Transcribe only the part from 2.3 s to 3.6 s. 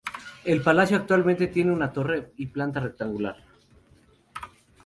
y planta rectangular.